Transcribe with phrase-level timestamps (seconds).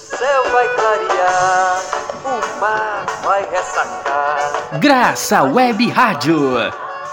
[0.00, 1.82] céu vai clarear,
[2.24, 4.78] o mar vai ressacar.
[4.78, 6.54] Graça Web Rádio,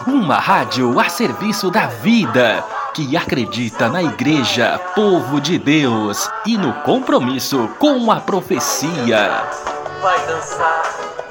[0.08, 2.64] uma rádio a serviço da vida,
[2.94, 9.44] que acredita na Igreja, povo de Deus e no compromisso com a profecia.
[10.02, 10.84] Vai dançar,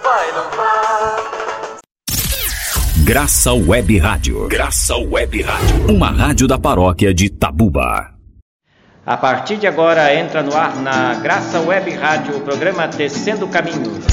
[0.03, 1.17] vai louvar.
[3.05, 4.49] Graça Web Rádio.
[4.49, 5.95] Graça Web Rádio.
[5.95, 8.16] Uma rádio da paróquia de Tabuba.
[9.07, 14.05] A partir de agora entra no ar na Graça Web Rádio o programa Tecendo Caminhos.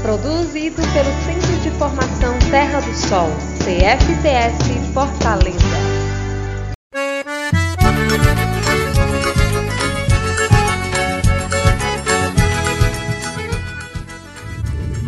[0.00, 3.28] Produzido pelo Centro de Formação Terra do Sol,
[3.58, 5.58] CFTS Fortaleza.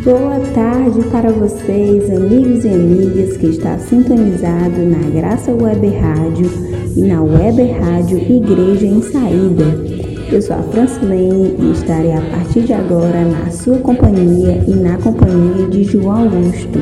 [0.03, 7.01] Boa tarde para vocês, amigos e amigas que está sintonizado na Graça Web Rádio e
[7.01, 9.65] na Web Rádio Igreja em Saída.
[10.31, 14.97] Eu sou a Francilene e estarei a partir de agora na sua companhia e na
[14.97, 16.79] companhia de João Augusto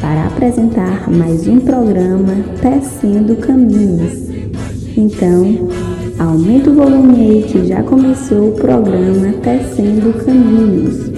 [0.00, 4.30] para apresentar mais um programa Tecendo Caminhos.
[4.96, 5.68] Então,
[6.18, 11.09] aumente o volume aí que já começou o programa Tecendo Caminhos.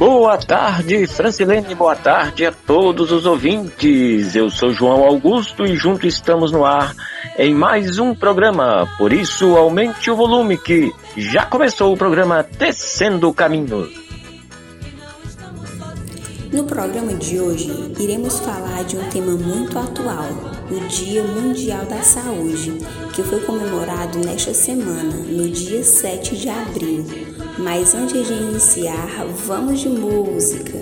[0.00, 4.34] Boa tarde, Francilene, boa tarde a todos os ouvintes.
[4.34, 6.94] Eu sou João Augusto e junto estamos no ar
[7.38, 8.88] em mais um programa.
[8.96, 13.99] Por isso, aumente o volume que já começou o programa Tecendo Caminhos.
[16.52, 17.70] No programa de hoje,
[18.00, 20.26] iremos falar de um tema muito atual,
[20.68, 22.72] o Dia Mundial da Saúde,
[23.14, 27.04] que foi comemorado nesta semana, no dia 7 de abril.
[27.56, 30.79] Mas antes de iniciar, vamos de música.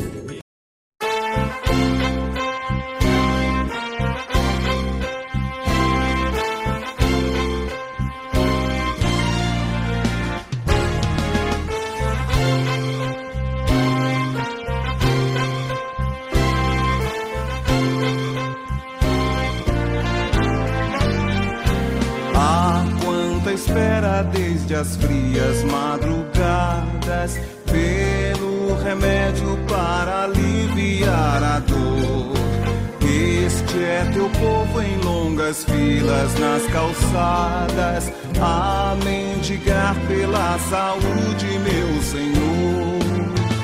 [36.78, 42.99] Calçadas a mendigar pela saúde, meu Senhor.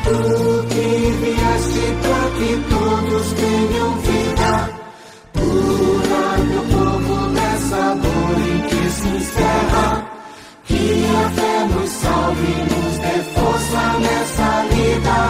[0.05, 4.71] Tu que vieste para que todos tenham vida.
[5.33, 10.11] Cura meu povo nessa dor em que se encerra.
[10.65, 15.23] Que a fé nos salve, nos dê força nessa lida.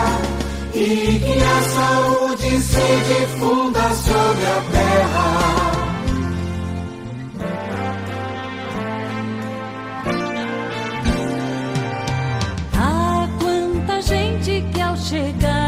[0.75, 5.53] E que a saúde se difunda sobre a terra.
[15.14, 15.63] Que ao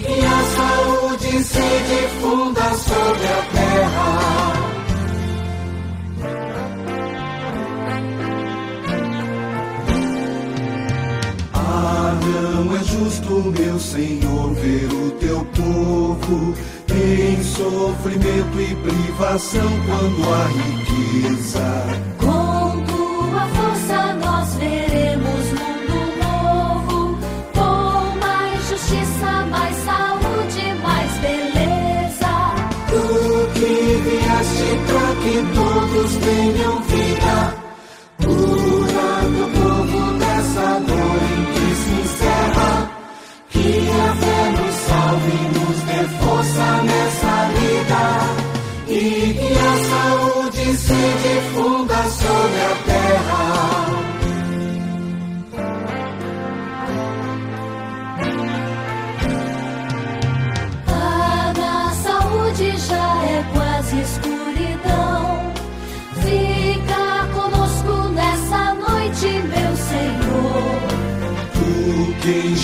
[0.00, 4.12] Que a saúde se difunda sobre a terra.
[11.52, 16.54] Ah, não é justo, meu Senhor, ver o teu povo
[16.90, 21.68] em sofrimento e privação quando há riqueza.
[22.18, 24.91] Com tua força nós veremos
[36.24, 36.91] todos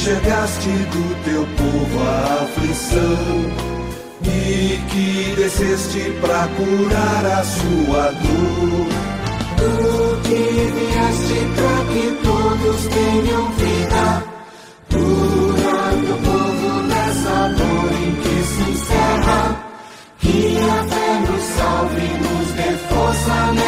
[0.08, 3.19] enxergaste do teu povo a aflição,
[4.25, 8.88] e que desceste para curar a sua dor.
[9.58, 9.70] Tu
[10.22, 10.44] que
[10.78, 14.05] vieste para que todos tenham vida,
[14.90, 19.40] curando o povo nessa dor em que se encerra.
[20.20, 23.68] Que a fé nos salve, nos dê força nessa vida.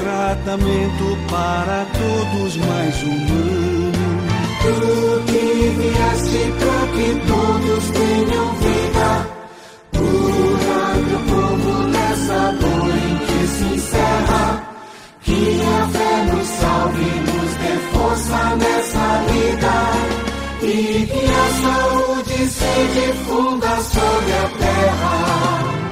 [0.00, 3.92] tratamento para todos mais humano.
[4.62, 5.44] Tu que
[5.78, 9.08] vieste para que todos tenham vida,
[9.92, 14.46] curando o povo nessa dor em que se encerra.
[15.22, 19.74] Que a fé nos salve, nos dê força nessa vida.
[20.62, 25.87] E que a saúde se difunda sobre a terra.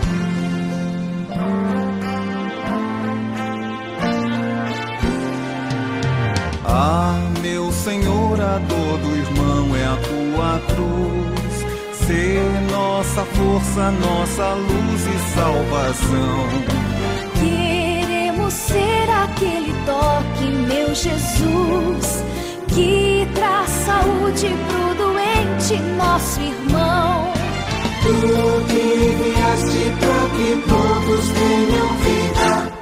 [6.78, 11.64] Ah, meu Senhor, a dor do irmão é a tua cruz.
[12.06, 16.48] Ser nossa força, nossa luz e salvação.
[17.40, 22.22] Queremos ser aquele toque, meu Jesus,
[22.68, 27.32] que traz saúde pro doente, nosso irmão.
[28.02, 28.12] Tu
[28.68, 32.75] que vieste pra que todos tenham vida,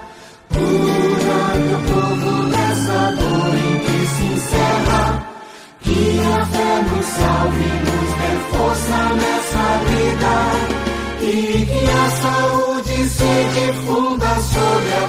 [6.90, 10.34] nos salve, nos dê força nessa vida.
[11.20, 15.08] E que a saúde se difunda sobre a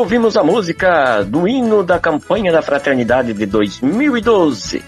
[0.00, 4.82] Ouvimos a música do hino da campanha da fraternidade de 2012.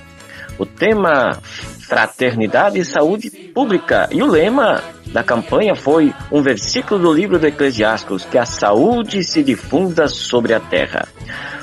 [0.59, 1.39] O tema
[1.87, 4.09] Fraternidade e Saúde Pública.
[4.11, 9.23] E o lema da campanha foi um versículo do livro do Eclesiastes, que a saúde
[9.23, 11.07] se difunda sobre a terra.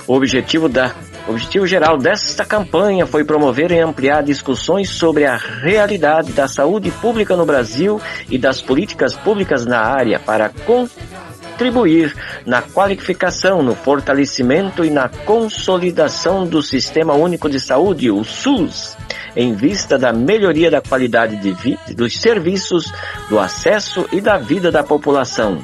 [0.06, 0.94] O objetivo da
[1.28, 6.92] o objetivo geral desta campanha foi promover e ampliar discussões sobre a realidade da saúde
[6.92, 8.00] pública no Brasil
[8.30, 10.50] e das políticas públicas na área para
[11.60, 12.16] contribuir
[12.46, 18.96] na qualificação, no fortalecimento e na consolidação do Sistema Único de Saúde, o SUS,
[19.36, 22.94] em vista da melhoria da qualidade de dos serviços,
[23.30, 25.62] do acesso e da vida da população.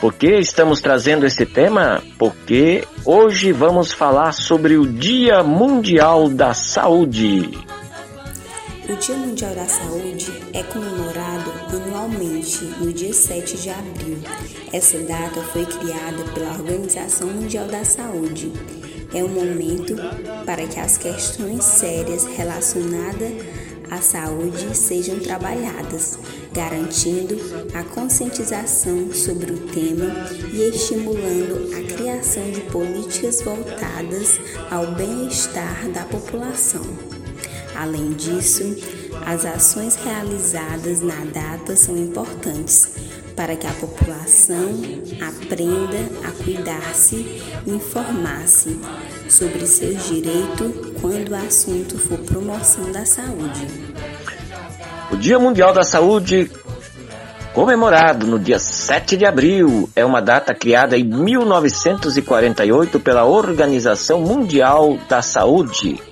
[0.00, 2.02] Por que estamos trazendo esse tema?
[2.18, 7.50] Porque hoje vamos falar sobre o Dia Mundial da Saúde.
[8.88, 11.37] O Dia Mundial da Saúde é comemorado
[11.76, 14.18] anualmente no dia 7 de abril.
[14.72, 18.52] Essa data foi criada pela Organização Mundial da Saúde.
[19.12, 19.96] É um momento
[20.44, 23.32] para que as questões sérias relacionadas
[23.90, 26.18] à saúde sejam trabalhadas,
[26.52, 27.36] garantindo
[27.74, 34.38] a conscientização sobre o tema e estimulando a criação de políticas voltadas
[34.70, 36.84] ao bem-estar da população.
[37.74, 38.76] Além disso,
[39.26, 42.92] as ações realizadas na data são importantes
[43.38, 44.68] para que a população
[45.20, 47.14] aprenda a cuidar-se
[47.64, 48.80] e informar-se
[49.28, 53.66] sobre seus direitos quando o assunto for promoção da saúde.
[55.12, 56.50] O Dia Mundial da Saúde,
[57.54, 64.98] comemorado no dia 7 de abril, é uma data criada em 1948 pela Organização Mundial
[65.08, 66.02] da Saúde,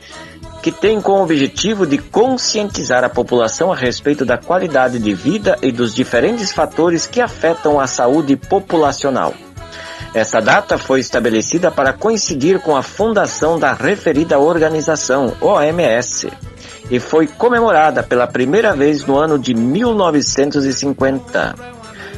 [0.66, 5.70] que tem como objetivo de conscientizar a população a respeito da qualidade de vida e
[5.70, 9.32] dos diferentes fatores que afetam a saúde populacional.
[10.12, 16.32] Essa data foi estabelecida para coincidir com a fundação da referida organização, OMS,
[16.90, 21.54] e foi comemorada pela primeira vez no ano de 1950.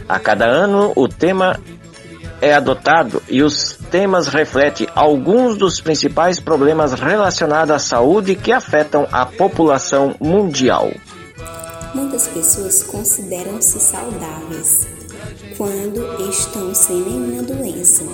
[0.09, 1.61] A cada ano, o tema
[2.41, 9.07] é adotado e os temas refletem alguns dos principais problemas relacionados à saúde que afetam
[9.11, 10.91] a população mundial.
[11.95, 14.87] Muitas pessoas consideram-se saudáveis
[15.57, 18.05] quando estão sem nenhuma doença.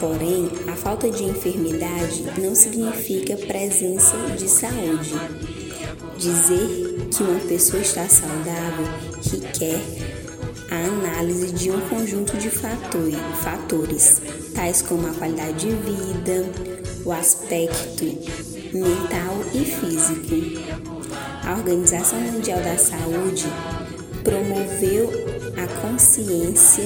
[0.00, 5.14] Porém, a falta de enfermidade não significa presença de saúde.
[6.16, 8.86] Dizer que uma pessoa está saudável
[9.30, 9.80] requer
[10.70, 14.22] a análise de um conjunto de fatores,
[14.54, 16.44] tais como a qualidade de vida,
[17.04, 18.04] o aspecto
[18.72, 20.60] mental e físico.
[21.44, 23.44] A Organização Mundial da Saúde
[24.22, 25.10] promoveu
[25.56, 26.84] a consciência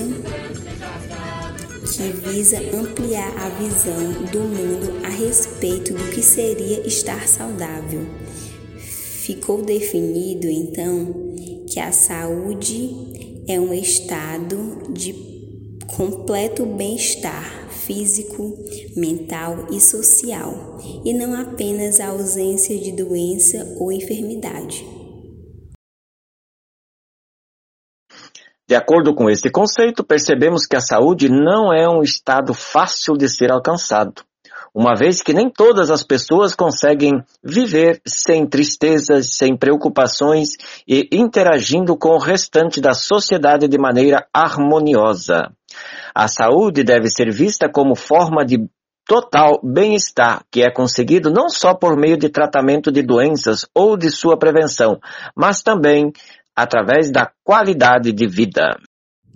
[1.87, 8.07] que visa ampliar a visão do mundo a respeito do que seria estar saudável.
[8.77, 11.15] Ficou definido então
[11.67, 13.18] que a saúde
[13.49, 15.15] é um estado de
[15.97, 18.55] completo bem-estar físico,
[18.95, 24.85] mental e social, e não apenas a ausência de doença ou enfermidade.
[28.69, 33.27] De acordo com este conceito, percebemos que a saúde não é um estado fácil de
[33.27, 34.23] ser alcançado,
[34.79, 40.51] uma vez que nem todas as pessoas conseguem viver sem tristezas, sem preocupações
[40.87, 45.51] e interagindo com o restante da sociedade de maneira harmoniosa.
[46.15, 48.69] A saúde deve ser vista como forma de
[49.05, 54.09] total bem-estar, que é conseguido não só por meio de tratamento de doenças ou de
[54.13, 55.01] sua prevenção,
[55.35, 56.13] mas também
[56.55, 58.79] através da qualidade de vida.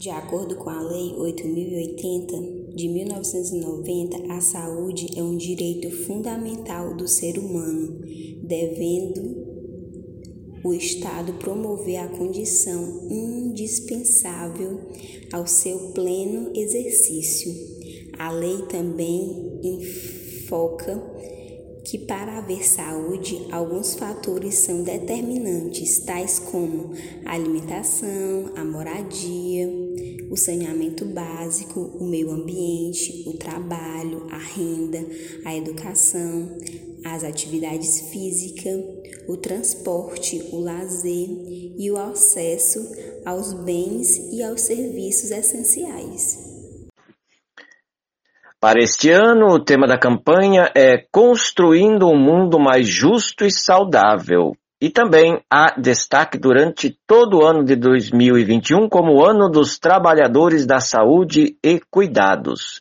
[0.03, 7.07] De acordo com a Lei 8080 de 1990, a saúde é um direito fundamental do
[7.07, 8.01] ser humano,
[8.43, 9.47] devendo
[10.65, 14.81] o Estado promover a condição indispensável
[15.33, 17.55] ao seu pleno exercício.
[18.19, 21.01] A lei também enfoca
[21.85, 26.93] que para haver saúde, alguns fatores são determinantes, tais como
[27.25, 29.82] a alimentação, a moradia,
[30.33, 34.99] o saneamento básico, o meio ambiente, o trabalho, a renda,
[35.45, 36.57] a educação,
[37.05, 38.81] as atividades físicas,
[39.29, 41.29] o transporte, o lazer
[41.79, 42.81] e o acesso
[43.27, 46.51] aos bens e aos serviços essenciais.
[48.59, 54.57] Para este ano, o tema da campanha é Construindo um Mundo Mais Justo e Saudável.
[54.83, 60.81] E também há destaque durante todo o ano de 2021 como Ano dos Trabalhadores da
[60.81, 62.81] Saúde e Cuidados.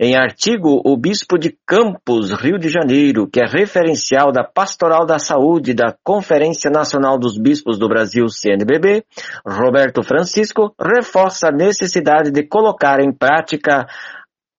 [0.00, 5.18] Em artigo, o Bispo de Campos, Rio de Janeiro, que é referencial da Pastoral da
[5.18, 9.04] Saúde da Conferência Nacional dos Bispos do Brasil, CNBB,
[9.46, 13.86] Roberto Francisco, reforça a necessidade de colocar em prática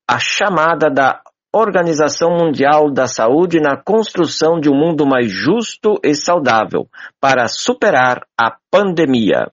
[0.07, 1.19] a chamada da
[1.57, 6.85] Organização Mundial da Saúde na construção de um mundo mais justo e saudável
[7.17, 9.50] para superar a pandemia.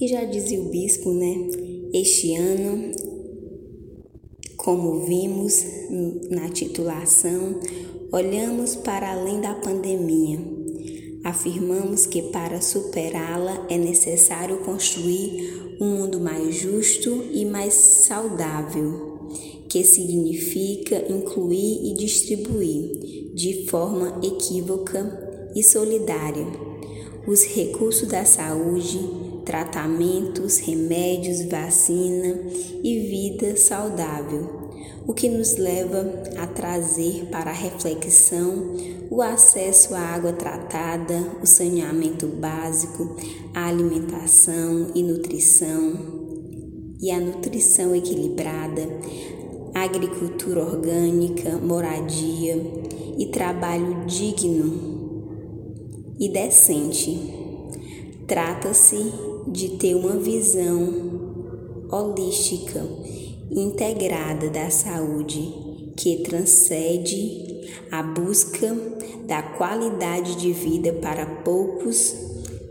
[0.00, 1.48] E já dizia o bispo, né?
[1.92, 2.92] Este ano,
[4.56, 5.64] como vimos
[6.30, 7.58] na titulação,
[8.12, 10.38] olhamos para além da pandemia.
[11.24, 19.09] Afirmamos que para superá-la é necessário construir um mundo mais justo e mais saudável
[19.70, 26.46] que significa incluir e distribuir de forma equívoca e solidária
[27.26, 28.98] os recursos da saúde,
[29.44, 32.40] tratamentos, remédios, vacina
[32.82, 34.72] e vida saudável,
[35.06, 36.04] o que nos leva
[36.36, 38.74] a trazer para a reflexão
[39.08, 43.16] o acesso à água tratada, o saneamento básico,
[43.54, 46.20] a alimentação e nutrição
[47.00, 48.82] e a nutrição equilibrada,
[49.74, 52.56] agricultura orgânica, moradia
[53.18, 57.18] e trabalho digno e decente.
[58.26, 59.12] Trata-se
[59.48, 61.10] de ter uma visão
[61.90, 62.86] holística,
[63.50, 68.74] integrada da saúde que transcende a busca
[69.26, 72.14] da qualidade de vida para poucos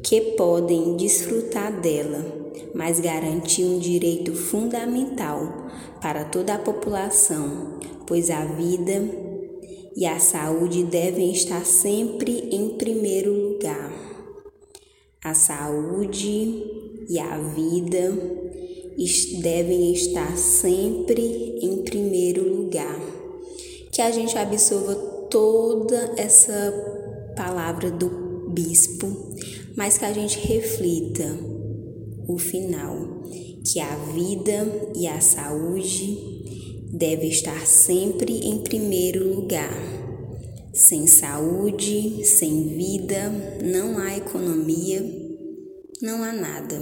[0.02, 2.39] que podem desfrutar dela,
[2.74, 5.68] mas garantir um direito fundamental
[6.02, 9.04] para toda a população, pois a vida
[9.96, 13.92] e a saúde devem estar sempre em primeiro lugar.
[15.24, 16.64] A saúde
[17.10, 18.14] e a vida
[19.42, 23.00] devem estar sempre em primeiro lugar.
[23.92, 24.96] Que a gente absorva
[25.30, 26.74] toda essa
[27.36, 29.08] palavra do bispo,
[29.76, 31.59] mas que a gente reflita
[32.30, 33.24] o final
[33.66, 36.16] que a vida e a saúde
[36.94, 39.74] deve estar sempre em primeiro lugar.
[40.72, 43.32] Sem saúde, sem vida,
[43.64, 45.02] não há economia,
[46.02, 46.80] não há nada.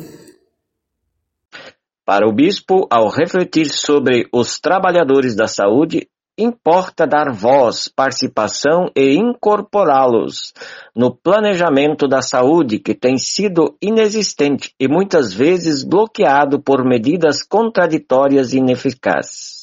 [2.06, 9.16] Para o bispo, ao refletir sobre os trabalhadores da saúde, importa dar voz, participação e
[9.16, 10.54] incorporá-los
[10.96, 18.54] no planejamento da saúde que tem sido inexistente e muitas vezes bloqueado por medidas contraditórias
[18.54, 19.57] e ineficazes.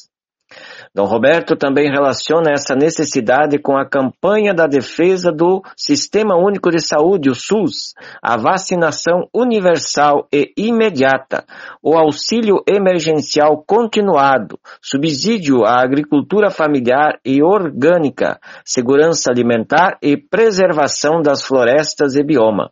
[0.95, 6.79] Dom Roberto também relaciona essa necessidade com a campanha da defesa do Sistema Único de
[6.79, 11.43] Saúde, o SUS, a vacinação universal e imediata,
[11.83, 21.43] o auxílio emergencial continuado, subsídio à agricultura familiar e orgânica, segurança alimentar e preservação das
[21.43, 22.71] florestas e bioma.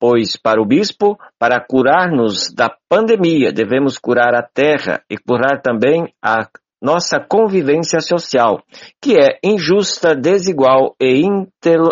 [0.00, 6.12] Pois para o bispo, para curar-nos da pandemia, devemos curar a terra e curar também
[6.20, 6.48] a
[6.80, 8.62] nossa convivência social,
[9.00, 11.22] que é injusta, desigual e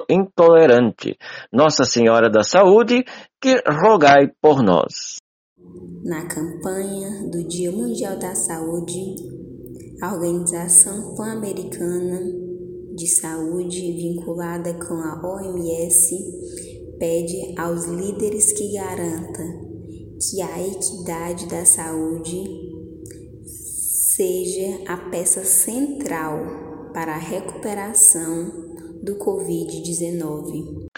[0.09, 1.17] intolerante.
[1.53, 3.05] Nossa Senhora da Saúde,
[3.41, 5.17] que rogai por nós.
[6.05, 9.17] Na campanha do Dia Mundial da Saúde,
[10.03, 12.21] a Organização Pan-Americana
[12.95, 16.17] de Saúde, vinculada com a OMS,
[16.99, 19.69] pede aos líderes que garantam
[20.19, 22.68] que a equidade da saúde
[24.19, 28.51] seja a peça central para a recuperação
[29.01, 30.89] do Covid-19.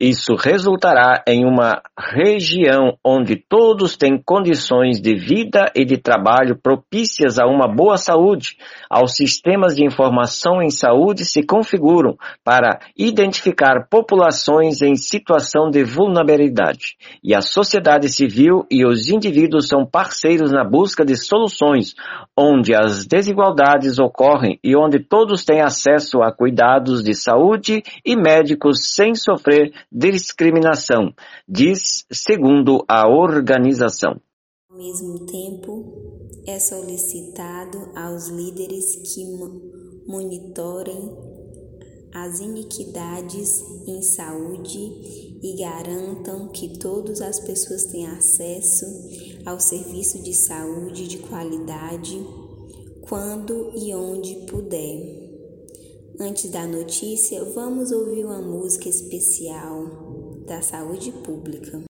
[0.00, 7.36] Isso resultará em uma região onde todos têm condições de vida e de trabalho propícias
[7.36, 8.56] a uma boa saúde.
[8.88, 16.96] Aos sistemas de informação em saúde se configuram para identificar populações em situação de vulnerabilidade.
[17.20, 21.96] E a sociedade civil e os indivíduos são parceiros na busca de soluções
[22.38, 28.94] onde as desigualdades ocorrem e onde todos têm acesso a cuidados de saúde e médicos
[28.94, 31.12] sem sofrer discriminação,
[31.48, 34.20] diz segundo a organização.
[34.70, 39.24] Ao mesmo tempo, é solicitado aos líderes que
[40.06, 41.16] monitorem
[42.14, 44.78] as iniquidades em saúde
[45.42, 48.86] e garantam que todas as pessoas têm acesso
[49.44, 52.18] ao serviço de saúde de qualidade
[53.02, 55.27] quando e onde puder.
[56.20, 59.86] Antes da notícia, vamos ouvir uma música especial
[60.44, 61.87] da saúde pública.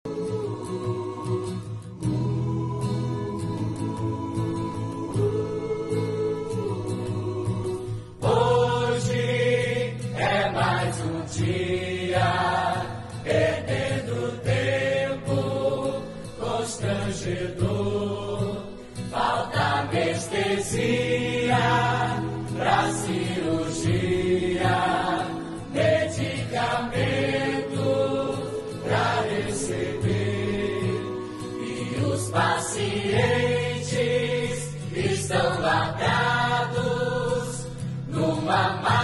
[38.46, 38.95] mama.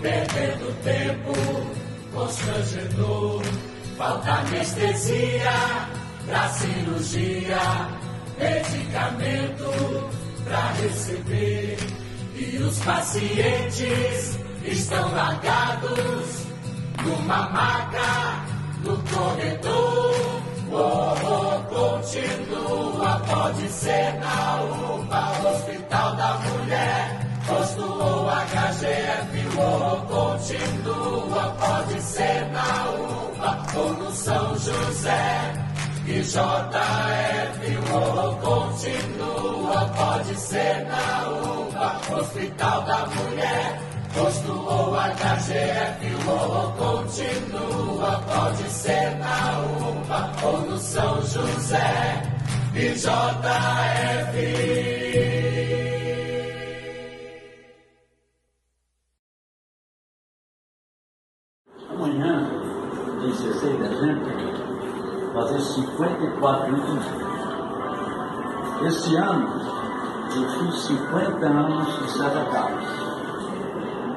[0.00, 1.32] Perdendo tempo,
[2.12, 3.42] constrangedor.
[3.96, 5.52] Falta anestesia
[6.26, 7.58] pra cirurgia,
[8.38, 10.10] medicamento
[10.44, 11.76] pra receber.
[12.34, 16.46] E os pacientes estão largados
[17.04, 18.44] numa maca,
[18.84, 20.40] no corredor.
[20.72, 31.50] Oh, oh, continua, pode ser na UPA, Hospital da Mulher posto ou HGF, ou continua,
[31.58, 35.52] pode ser na UPA ou no São José.
[36.06, 43.80] E JF, ou continua, pode ser na UPA, Hospital da Mulher.
[44.14, 52.22] Posto ou HGF, ou continua, pode ser na UPA ou no São José.
[52.74, 54.99] E JF.
[63.20, 64.32] 16 de dezembro,
[65.34, 67.04] fazer 54 anos.
[68.86, 69.60] Esse ano,
[70.34, 72.84] eu fiz 50 anos de Santa Carlos.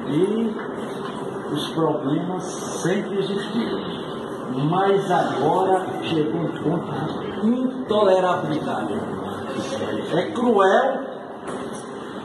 [0.06, 0.56] E
[1.52, 4.04] os problemas sempre existiram.
[4.70, 6.92] Mas agora chegou um ponto
[7.42, 8.94] de intolerabilidade.
[10.14, 11.00] É cruel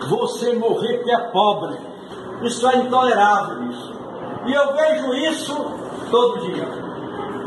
[0.08, 1.78] você morrer porque é pobre.
[2.44, 3.94] Isso é intolerável isso.
[4.46, 6.68] E eu vejo isso todo dia.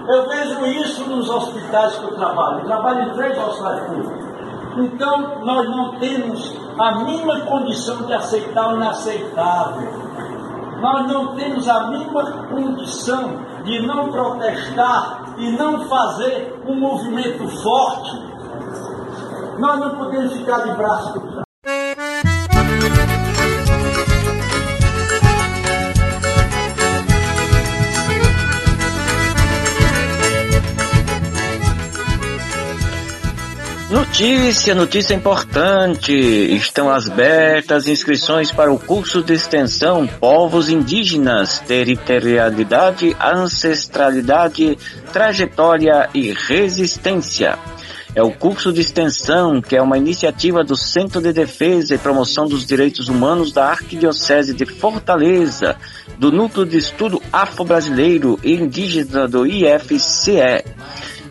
[0.09, 2.61] Eu vejo isso nos hospitais que eu trabalho.
[2.61, 4.33] Eu trabalho em três hospitais públicos.
[4.77, 9.88] Então, nós não temos a mínima condição de aceitar o inaceitável.
[10.81, 18.33] Nós não temos a mínima condição de não protestar e não fazer um movimento forte.
[19.59, 21.52] Nós não podemos ficar de braço cruzados.
[33.92, 36.14] Notícia, notícia importante.
[36.14, 44.78] Estão abertas inscrições para o curso de extensão Povos Indígenas, Territorialidade, Ancestralidade,
[45.12, 47.59] Trajetória e Resistência.
[48.14, 52.46] É o curso de extensão, que é uma iniciativa do Centro de Defesa e Promoção
[52.46, 55.76] dos Direitos Humanos da Arquidiocese de Fortaleza,
[56.16, 60.64] do Núcleo de Estudo Afro-Brasileiro e Indígena do IFCE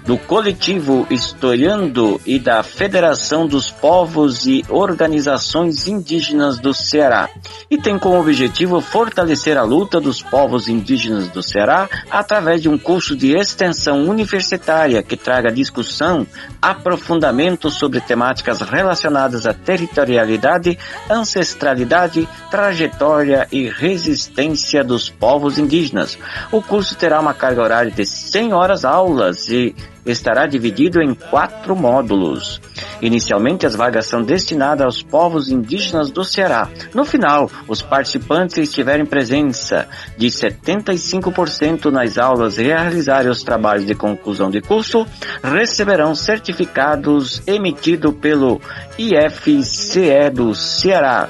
[0.05, 7.29] do coletivo Historiando e da Federação dos Povos e Organizações Indígenas do Ceará,
[7.69, 12.77] e tem como objetivo fortalecer a luta dos povos indígenas do Ceará através de um
[12.77, 16.25] curso de extensão universitária que traga discussão,
[16.61, 20.77] aprofundamento sobre temáticas relacionadas à territorialidade,
[21.09, 26.17] ancestralidade, trajetória e resistência dos povos indígenas.
[26.51, 31.75] O curso terá uma carga horária de 100 horas aulas e estará dividido em quatro
[31.75, 32.61] módulos.
[33.01, 36.69] Inicialmente, as vagas são destinadas aos povos indígenas do Ceará.
[36.93, 39.87] No final, os participantes que estiverem presença
[40.17, 45.05] de 75% nas aulas e realizarem os trabalhos de conclusão de curso,
[45.43, 48.61] receberão certificados emitidos pelo
[48.97, 51.27] IFCE do Ceará.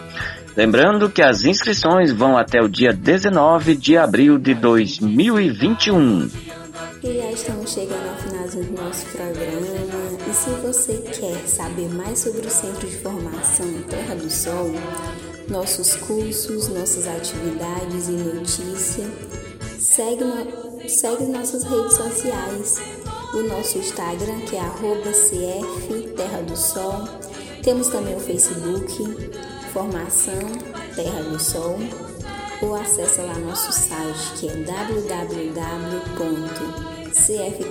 [0.56, 6.30] Lembrando que as inscrições vão até o dia 19 de abril de 2021.
[7.04, 9.68] E já estamos chegando ao finalzinho do nosso programa.
[10.30, 14.72] E se você quer saber mais sobre o Centro de Formação Terra do Sol,
[15.50, 19.08] nossos cursos, nossas atividades e notícias,
[19.80, 20.24] segue,
[20.88, 22.82] segue nossas redes sociais.
[23.34, 24.60] O nosso Instagram, que é
[25.12, 27.08] CF Terra do Sol.
[27.64, 28.92] Temos também o Facebook,
[29.72, 30.40] Formação
[30.96, 31.78] Terra do Sol
[32.62, 34.56] ou acesse lá nosso site que é
[37.22, 37.62] www.cfts.gov.br.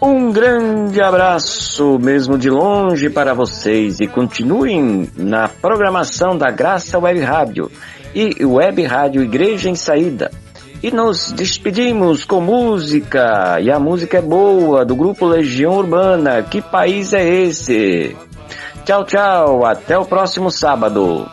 [0.00, 7.20] Um grande abraço, mesmo de longe, para vocês e continuem na programação da Graça Web
[7.20, 7.70] Rádio
[8.12, 10.32] e Web Rádio Igreja em Saída.
[10.82, 16.42] E nos despedimos com música, e a música é boa, do grupo Legião Urbana.
[16.42, 18.16] Que país é esse?
[18.84, 19.64] Tchau, tchau.
[19.64, 21.30] Até o próximo sábado.